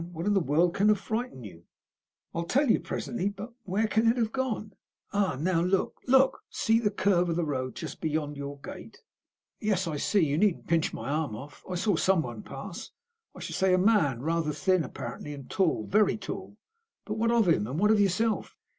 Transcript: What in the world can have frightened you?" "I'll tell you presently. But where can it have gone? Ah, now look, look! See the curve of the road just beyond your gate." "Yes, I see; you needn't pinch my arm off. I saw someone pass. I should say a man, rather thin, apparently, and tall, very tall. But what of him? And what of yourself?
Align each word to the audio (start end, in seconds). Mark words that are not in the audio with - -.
What 0.13 0.25
in 0.25 0.33
the 0.33 0.39
world 0.39 0.73
can 0.73 0.87
have 0.89 0.97
frightened 0.99 1.45
you?" 1.45 1.65
"I'll 2.33 2.45
tell 2.45 2.71
you 2.71 2.79
presently. 2.79 3.29
But 3.29 3.53
where 3.65 3.85
can 3.85 4.07
it 4.07 4.17
have 4.17 4.31
gone? 4.31 4.73
Ah, 5.13 5.37
now 5.39 5.61
look, 5.61 6.01
look! 6.07 6.43
See 6.49 6.79
the 6.79 6.89
curve 6.89 7.29
of 7.29 7.35
the 7.35 7.45
road 7.45 7.75
just 7.75 8.01
beyond 8.01 8.35
your 8.35 8.57
gate." 8.61 9.03
"Yes, 9.59 9.85
I 9.85 9.97
see; 9.97 10.25
you 10.25 10.39
needn't 10.39 10.65
pinch 10.65 10.91
my 10.91 11.07
arm 11.07 11.35
off. 11.35 11.63
I 11.69 11.75
saw 11.75 11.95
someone 11.97 12.41
pass. 12.41 12.89
I 13.35 13.41
should 13.41 13.53
say 13.57 13.75
a 13.75 13.77
man, 13.77 14.23
rather 14.23 14.53
thin, 14.53 14.83
apparently, 14.83 15.35
and 15.35 15.47
tall, 15.51 15.85
very 15.85 16.17
tall. 16.17 16.57
But 17.05 17.19
what 17.19 17.29
of 17.31 17.47
him? 17.47 17.67
And 17.67 17.77
what 17.77 17.91
of 17.91 17.99
yourself? 17.99 18.57